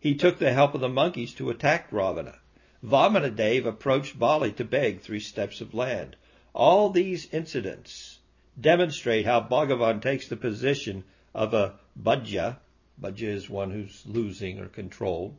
[0.00, 2.38] He took the help of the monkeys to attack Ravana.
[2.84, 6.16] Vamanadev approached Bali to beg three steps of land.
[6.52, 8.18] All these incidents
[8.60, 12.58] demonstrate how Bhagavan takes the position of a bhajya.
[13.00, 15.36] Bhajya is one who's losing or controlled.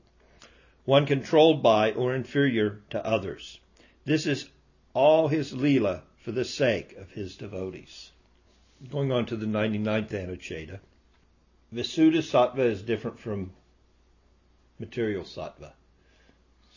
[0.86, 3.60] One controlled by or inferior to others.
[4.06, 4.50] This is
[4.94, 8.12] all his lila for the sake of his devotees.
[8.90, 10.80] Going on to the 99th Anuccheda.
[11.74, 13.52] Visuddha Sattva is different from
[14.80, 15.74] material Sattva.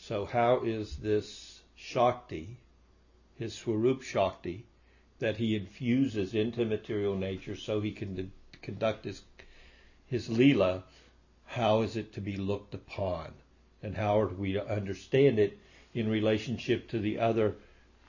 [0.01, 2.57] So how is this Shakti,
[3.37, 4.65] his Swarup Shakti,
[5.19, 8.31] that he infuses into material nature so he can
[8.63, 9.21] conduct his,
[10.07, 10.81] his Leela,
[11.45, 13.31] how is it to be looked upon?
[13.83, 15.57] And how are we to understand it
[15.93, 17.55] in relationship to the other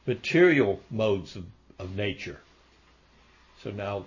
[0.06, 1.44] material modes of,
[1.78, 2.40] of nature.
[3.62, 4.06] So now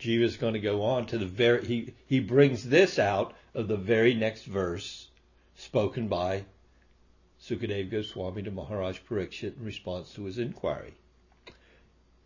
[0.00, 3.68] Jiva is going to go on to the very, he, he brings this out of
[3.68, 5.08] the very next verse
[5.54, 6.44] spoken by
[7.40, 10.94] Sukadev Goswami to Maharaj Parikshit in response to his inquiry.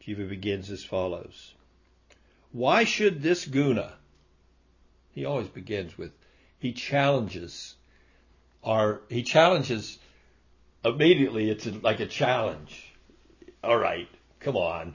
[0.02, 1.54] Jiva begins as follows.
[2.52, 3.94] Why should this guna,
[5.12, 6.12] he always begins with,
[6.58, 7.74] he challenges
[8.62, 9.98] our, he challenges
[10.84, 12.94] immediately it's like a challenge.
[13.64, 14.08] All right,
[14.40, 14.94] come on.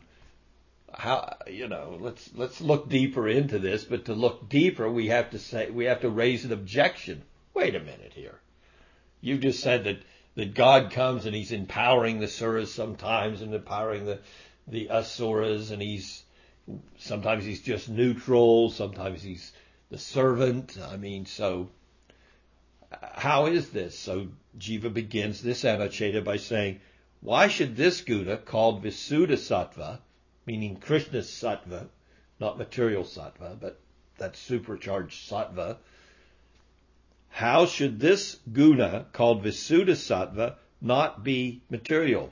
[0.94, 1.98] How you know?
[2.00, 3.84] Let's let's look deeper into this.
[3.84, 7.24] But to look deeper, we have to say we have to raise an objection.
[7.54, 8.40] Wait a minute here.
[9.22, 10.02] You just said that
[10.36, 14.20] that God comes and He's empowering the suras sometimes and empowering the
[14.68, 16.24] the asuras, and He's
[16.98, 19.52] sometimes He's just neutral, sometimes He's
[19.90, 20.78] the servant.
[20.90, 21.70] I mean, so
[23.14, 23.98] how is this?
[23.98, 24.28] So
[24.58, 26.80] Jiva begins this Anuccheda by saying,
[27.22, 30.00] why should this guna called Visuddha Sattva,
[30.46, 31.88] meaning Krishna's Sattva,
[32.40, 33.80] not material Sattva, but
[34.18, 35.78] that supercharged Sattva,
[37.30, 42.32] how should this guna called Visuddha Sattva not be material?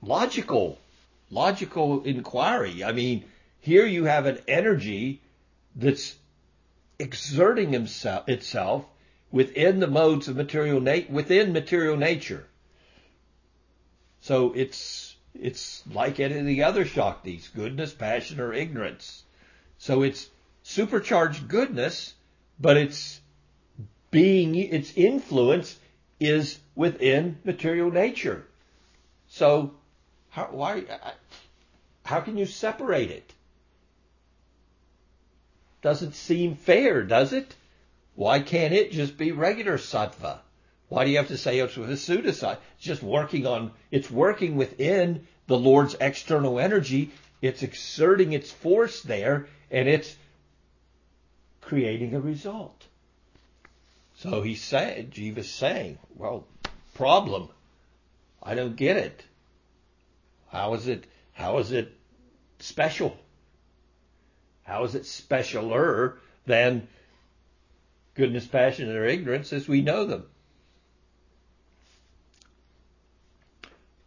[0.00, 0.78] Logical,
[1.30, 2.82] logical inquiry.
[2.84, 3.24] I mean,
[3.60, 5.20] here you have an energy
[5.76, 6.14] that's
[6.98, 8.86] exerting himself, itself
[9.30, 12.46] within the modes of material na- within material nature.
[14.20, 19.24] So it's it's like any of the other shaktis, goodness, passion, or ignorance.
[19.78, 20.28] So it's
[20.62, 22.14] supercharged goodness,
[22.58, 23.20] but it's
[24.10, 25.78] being its influence
[26.20, 28.46] is within material nature.
[29.28, 29.74] So
[30.30, 30.84] how why
[32.04, 33.32] how can you separate it?
[35.82, 37.54] Doesn't seem fair, does it?
[38.14, 40.38] Why can't it just be regular sattva?
[40.88, 42.58] Why do you have to say it's with a pseudoside?
[42.76, 47.10] It's just working on, it's working within the Lord's external energy.
[47.40, 50.14] It's exerting its force there and it's
[51.60, 52.84] creating a result.
[54.16, 56.46] So he said, Jiva's saying, well,
[56.94, 57.48] problem.
[58.42, 59.24] I don't get it.
[60.48, 61.92] How is it, how is it
[62.60, 63.16] special?
[64.62, 66.14] How is it specialer
[66.46, 66.86] than
[68.14, 70.24] goodness, passion, or ignorance as we know them?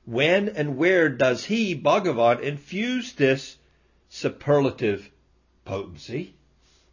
[0.07, 3.57] When and where does he, Bhagavan, infuse this
[4.07, 5.11] superlative
[5.65, 6.33] potency?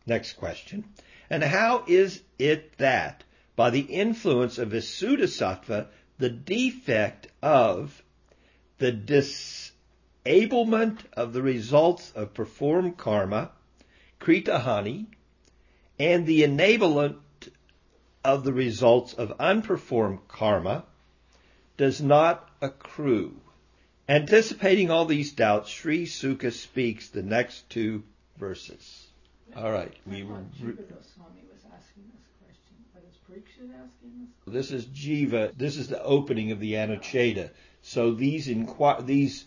[0.05, 0.83] Next question.
[1.31, 3.23] And how is it that,
[3.55, 5.87] by the influence of his Visuddhisattva,
[6.19, 8.03] the defect of
[8.79, 13.53] the disablement of the results of performed karma,
[14.21, 15.07] kritahani,
[16.01, 17.21] and the enablement
[18.25, 20.85] of the results of unperformed karma,
[21.77, 23.35] does not accrue.
[24.09, 28.03] Anticipating all these doubts, Sri Suka speaks the next two
[28.37, 29.07] verses.
[29.57, 29.95] All right.
[30.07, 30.37] We were.
[30.61, 34.55] Jiva Goswami was asking this question, but is Parikshit asking this?
[34.55, 35.57] This is Jiva.
[35.57, 37.51] This is the opening of the Anuccheda.
[37.83, 39.45] So these inqu- these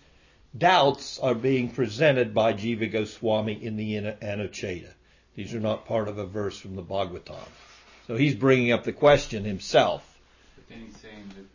[0.57, 4.93] doubts are being presented by Jiva Goswami in the Anuccheda.
[5.35, 7.47] These are not part of a verse from the Bhagavatam.
[8.07, 10.17] So he's bringing up the question himself.
[10.55, 11.45] But then he's saying that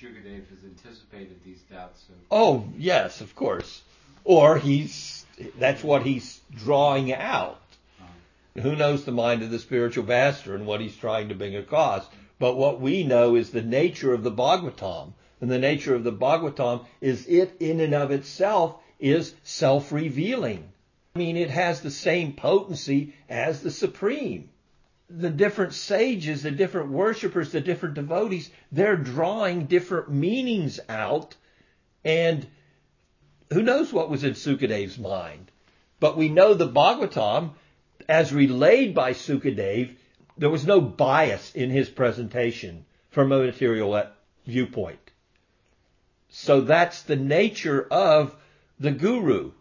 [0.00, 2.02] Shukadev has anticipated these doubts.
[2.08, 3.82] Of- oh, yes, of course.
[4.24, 5.24] Or he's,
[5.58, 7.60] that's what he's drawing out.
[8.00, 8.60] Uh-huh.
[8.62, 12.06] Who knows the mind of the spiritual master and what he's trying to bring across?
[12.38, 15.14] But what we know is the nature of the Bhagavatam.
[15.40, 20.68] And the nature of the Bhagavatam is it in and of itself is self-revealing.
[21.14, 24.50] I mean, it has the same potency as the Supreme
[25.08, 31.36] the different sages, the different worshippers, the different devotees, they're drawing different meanings out.
[32.04, 32.46] And
[33.52, 35.50] who knows what was in Sukadev's mind?
[36.00, 37.52] But we know the Bhagavatam,
[38.08, 39.94] as relayed by Sukadev,
[40.36, 44.02] there was no bias in his presentation from a material
[44.44, 44.98] viewpoint.
[46.28, 48.36] So that's the nature of
[48.78, 49.52] the guru.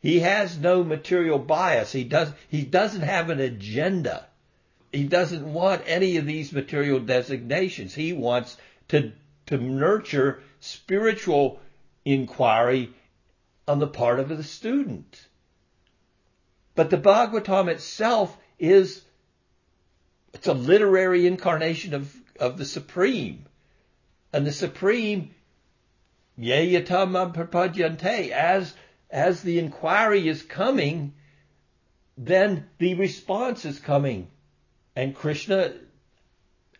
[0.00, 1.92] He has no material bias.
[1.92, 4.26] He does, he doesn't have an agenda
[4.92, 7.94] he doesn't want any of these material designations.
[7.94, 9.12] He wants to,
[9.46, 11.60] to nurture spiritual
[12.04, 12.90] inquiry
[13.66, 15.26] on the part of the student.
[16.74, 19.02] But the Bhagavatam itself is,
[20.34, 23.46] it's a literary incarnation of, of the Supreme.
[24.32, 25.34] And the Supreme,
[26.38, 28.74] yeyatam prapadyante, as,
[29.10, 31.14] as the inquiry is coming,
[32.18, 34.28] then the response is coming.
[34.94, 35.72] And Krishna,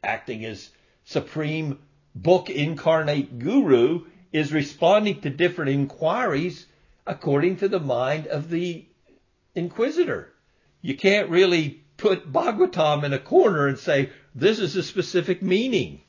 [0.03, 0.71] acting as
[1.05, 1.79] supreme
[2.15, 6.67] book incarnate guru, is responding to different inquiries
[7.07, 8.85] according to the mind of the
[9.55, 10.33] inquisitor.
[10.81, 16.01] You can't really put Bhagavatam in a corner and say, this is a specific meaning.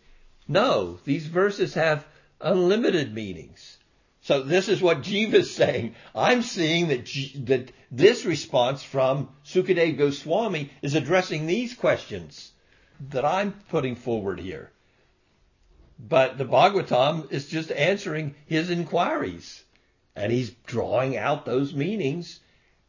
[0.48, 2.06] No, these verses have
[2.42, 3.78] unlimited meanings.
[4.24, 5.96] So this is what Jiva is saying.
[6.16, 7.10] I'm seeing that,
[7.46, 12.54] that this response from Sukadev Goswami is addressing these questions
[13.10, 14.72] that I'm putting forward here.
[16.00, 19.62] But the Bhagavatam is just answering his inquiries.
[20.16, 22.40] And he's drawing out those meanings,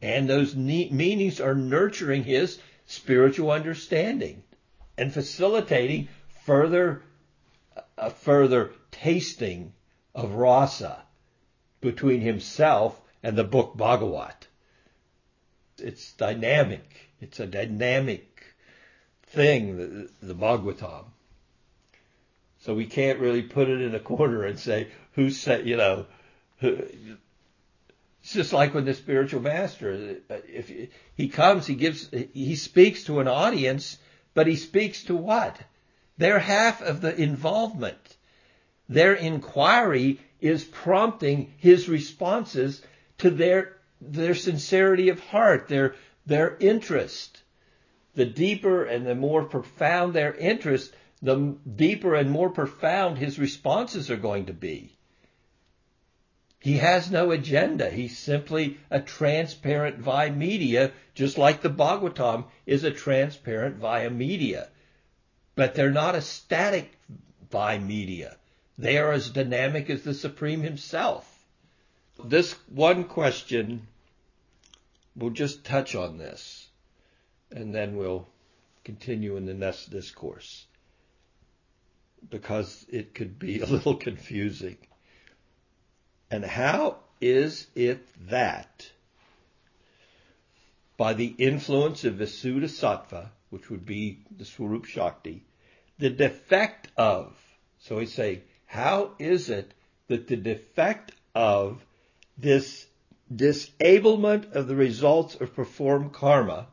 [0.01, 4.41] and those meanings are nurturing his spiritual understanding
[4.97, 6.07] and facilitating
[6.45, 7.03] further,
[7.97, 9.73] a further tasting
[10.13, 11.04] of rasa
[11.81, 14.47] between himself and the book Bhagavat.
[15.77, 17.09] It's dynamic.
[17.19, 18.43] It's a dynamic
[19.27, 21.05] thing, the, the Bhagavatam.
[22.59, 26.07] So we can't really put it in a corner and say, who said, you know,
[26.59, 26.83] who,
[28.21, 30.71] it's just like when the spiritual master, if
[31.15, 33.99] he comes, he gives, he speaks to an audience,
[34.33, 35.59] but he speaks to what?
[36.17, 38.17] They're half of the involvement.
[38.89, 42.81] Their inquiry is prompting his responses
[43.17, 45.95] to their, their sincerity of heart, their,
[46.27, 47.41] their interest.
[48.13, 54.11] The deeper and the more profound their interest, the deeper and more profound his responses
[54.11, 54.95] are going to be.
[56.59, 57.89] He has no agenda.
[57.89, 64.69] He's simply a transparent via media, just like the Bhagavatam is a transparent via media.
[65.55, 66.91] But they're not a static
[67.49, 68.37] via media.
[68.77, 71.31] They are as dynamic as the Supreme Himself.
[72.23, 73.87] This one question,
[75.15, 76.67] we'll just touch on this,
[77.51, 78.27] and then we'll
[78.83, 80.65] continue in the next discourse,
[82.29, 84.77] because it could be a little confusing.
[86.29, 88.89] And how is it that,
[90.97, 95.45] by the influence of Visuddhisattva, which would be the Swarup Shakti,
[95.97, 97.37] the defect of,
[97.79, 98.41] so we say,
[98.75, 99.73] how is it
[100.07, 101.85] that the defect of
[102.37, 102.85] this
[103.33, 106.67] disablement of the results of performed karma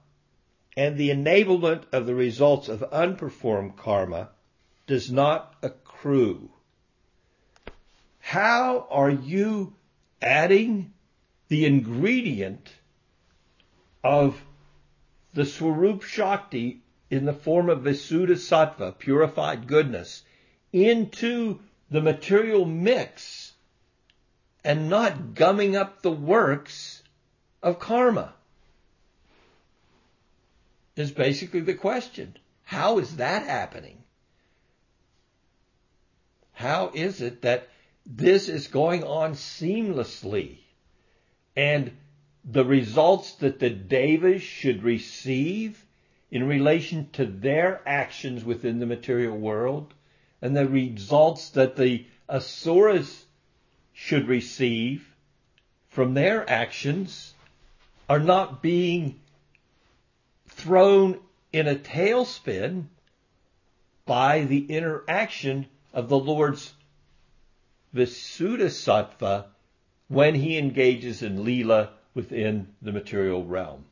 [0.77, 4.29] and the enablement of the results of unperformed karma
[4.87, 6.51] does not accrue?
[8.19, 9.75] how are you
[10.23, 10.93] adding
[11.49, 12.73] the ingredient
[14.03, 14.43] of
[15.35, 16.81] the Swarup Shakti
[17.11, 20.23] in the form of Visuddha Sattva, purified goodness,
[20.73, 21.61] into
[21.93, 23.53] the material mix
[24.65, 27.03] and not gumming up the works
[27.63, 28.33] of karma?
[30.97, 32.37] Is basically the question.
[32.65, 33.99] How is that happening?
[36.53, 37.69] How is it that
[38.07, 40.59] this is going on seamlessly
[41.57, 41.93] and
[42.45, 45.85] the results that the devas should receive
[46.31, 49.93] in relation to their actions within the material world
[50.43, 53.25] and the results that the asuras
[53.93, 55.09] should receive
[55.89, 57.33] from their actions
[58.09, 59.21] are not being
[60.49, 61.19] thrown
[61.53, 62.87] in a tailspin
[64.05, 66.73] by the interaction of the Lord's
[67.95, 69.47] Visuddha Sattva
[70.09, 73.85] when he engages in Leela within the material realm.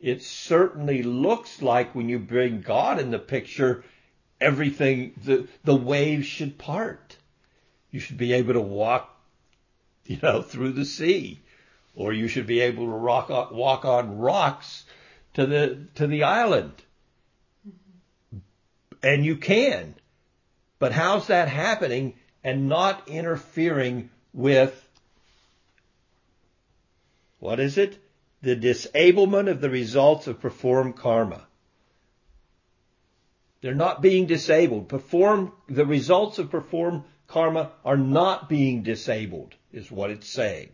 [0.00, 3.84] It certainly looks like when you bring God in the picture,
[4.42, 7.16] everything, the, the waves should part.
[7.90, 9.14] You should be able to walk,
[10.04, 11.40] you know, through the sea.
[11.94, 14.84] Or you should be able to rock on, walk on rocks
[15.34, 16.72] to the, to the island.
[17.68, 18.38] Mm-hmm.
[19.02, 19.94] And you can.
[20.78, 24.88] But how's that happening and not interfering with
[27.38, 27.98] what is it?
[28.42, 31.46] The disablement of the results of performed karma.
[33.62, 34.88] They're not being disabled.
[34.88, 40.70] Perform, the results of performed karma are not being disabled, is what it's saying.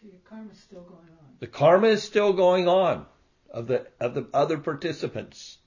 [0.00, 1.34] So your karma's still going on.
[1.40, 3.06] The karma is still going on
[3.50, 5.58] of the, of the other participants.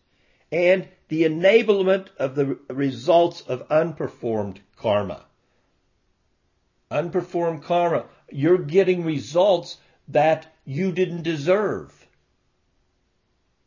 [0.51, 5.25] And the enablement of the results of unperformed karma.
[6.91, 8.05] Unperformed karma.
[8.31, 11.93] You're getting results that you didn't deserve.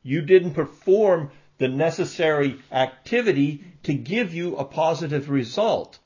[0.04, 5.98] You didn't perform the necessary activity to give you a positive result.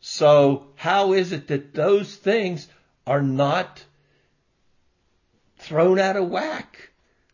[0.00, 2.68] So how is it that those things
[3.06, 3.84] are not
[5.58, 6.90] thrown out of whack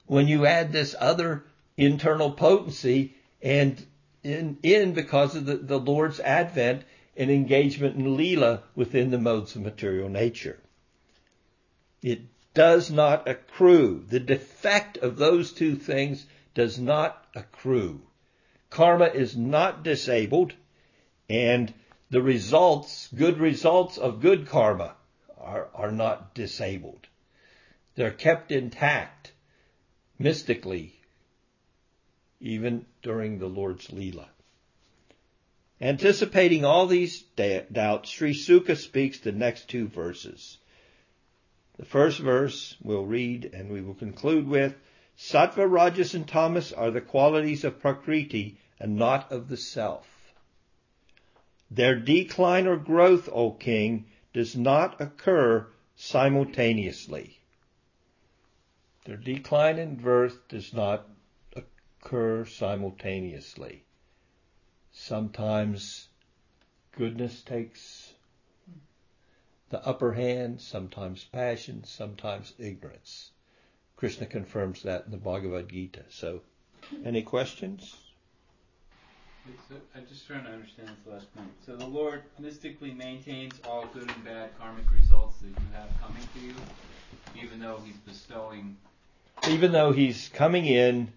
[0.07, 1.45] when you add this other
[1.77, 3.85] internal potency and
[4.23, 6.85] in, in because of the, the Lord's advent
[7.17, 10.59] and engagement in Leela within the modes of material nature?
[12.03, 12.23] It
[12.55, 14.05] does not accrue.
[14.09, 18.01] The defect of those two things does not accrue.
[18.71, 20.55] Karma is not disabled
[21.29, 21.73] and
[22.11, 24.95] the results, good results of good karma
[25.39, 27.07] are, are not disabled.
[27.95, 29.33] They're kept intact
[30.19, 30.95] mystically,
[32.41, 34.27] even during the Lord's Leela.
[35.81, 37.23] Anticipating all these
[37.73, 40.59] doubts, Sri Suka speaks the next two verses.
[41.79, 44.75] The first verse we'll read and we will conclude with
[45.17, 50.35] Sattva, Rajas, and Tamas are the qualities of Prakriti and not of the self.
[51.71, 57.39] Their decline or growth, O king, does not occur simultaneously.
[59.05, 61.09] Their decline in birth does not
[61.55, 63.85] occur simultaneously.
[64.93, 66.09] Sometimes
[66.93, 68.15] goodness takes
[69.69, 73.31] the upper hand, sometimes passion, sometimes ignorance.
[73.97, 76.03] Krishna confirms that in the Bhagavad Gita.
[76.11, 76.41] So,
[77.05, 77.97] any questions?
[79.69, 81.49] So I'm just trying to understand this last point.
[81.67, 86.23] So the Lord mystically maintains all good and bad karmic results that you have coming
[86.35, 86.55] to you,
[87.45, 88.77] even though He's bestowing.
[89.49, 91.13] Even though He's coming in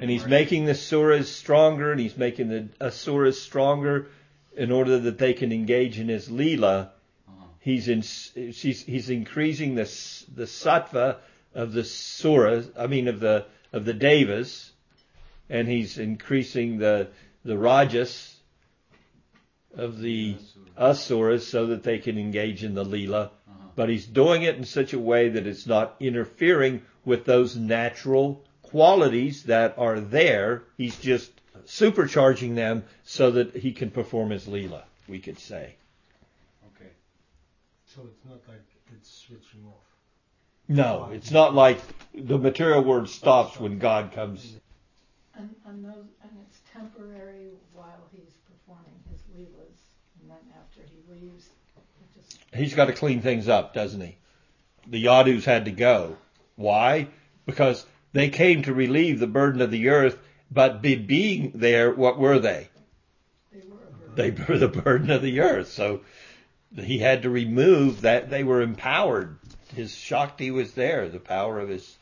[0.00, 0.30] and He's mercy.
[0.30, 4.08] making the suras stronger and He's making the asuras stronger
[4.56, 6.88] in order that they can engage in His Leela,
[7.28, 7.46] Uh-huh.
[7.60, 9.84] he's in, he's, he's increasing the
[10.34, 11.18] the sattva
[11.54, 14.72] of the suras, I mean of the of the devas,
[15.48, 17.08] and he's increasing the
[17.44, 18.36] the rajas
[19.74, 20.36] of the
[20.76, 23.24] asuras so that they can engage in the lila.
[23.24, 23.68] Uh-huh.
[23.74, 28.44] But he's doing it in such a way that it's not interfering with those natural
[28.62, 30.64] qualities that are there.
[30.76, 31.30] He's just
[31.66, 34.84] supercharging them so that he can perform his lila.
[35.08, 35.74] We could say.
[36.74, 36.90] Okay.
[37.86, 38.62] So it's not like
[38.94, 39.91] it's switching off.
[40.68, 41.80] No, it's not like
[42.14, 44.56] the material world stops when God comes.
[45.34, 49.78] And, and those, and it's temporary while he's performing his leelas,
[50.20, 54.16] and then after he leaves, it just, He's got to clean things up, doesn't he?
[54.86, 56.16] The Yadus had to go.
[56.56, 57.08] Why?
[57.46, 60.18] Because they came to relieve the burden of the earth,
[60.50, 62.68] but be being there, what were they?
[63.52, 64.14] they were a burden.
[64.14, 65.68] They were the burden of the earth.
[65.68, 66.02] So
[66.76, 68.30] he had to remove that.
[68.30, 69.38] They were empowered.
[69.74, 71.96] His Shakti was there, the power of his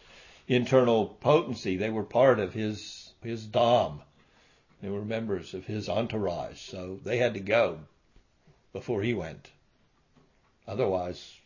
[0.49, 1.77] internal potency.
[1.77, 4.01] They were part of his, his Dham.
[4.83, 6.61] They were members of his entourage.
[6.61, 7.81] So they had to go
[8.73, 9.51] before he went.
[10.67, 11.37] Otherwise,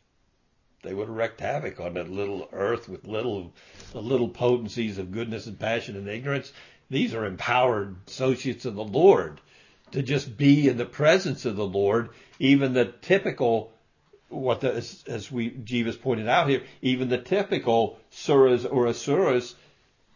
[0.82, 3.52] they would have wreaked havoc on that little earth with little,
[3.92, 6.52] the little potencies of goodness and passion and ignorance.
[6.90, 9.40] These are empowered associates of the Lord
[9.92, 12.10] to just be in the presence of the Lord.
[12.38, 13.72] Even the typical,
[14.34, 19.54] what the, as, as we Jivas pointed out here, even the typical suras or asuras,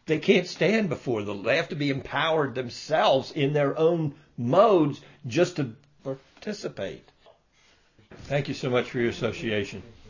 [0.07, 1.35] they can't stand before the.
[1.35, 7.07] They have to be empowered themselves in their own modes just to participate.
[8.25, 9.83] Thank you so much for your association.